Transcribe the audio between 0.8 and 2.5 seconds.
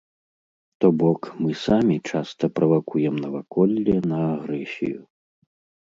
То бок, мы самі часта